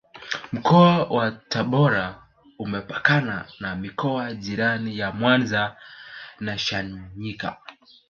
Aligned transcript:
Mkoa 0.53 1.03
wa 1.03 1.31
tabora 1.31 2.23
Umepakana 2.59 3.45
na 3.59 3.75
mikoa 3.75 4.33
jirani 4.33 4.97
ya 4.99 5.11
Mwanza 5.11 5.75
na 6.39 6.57
Shinyanga 6.57 7.57